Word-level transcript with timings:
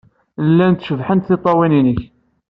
Llant 0.47 0.85
cebḥent 0.87 1.27
tiṭṭawin-nnek. 1.29 1.99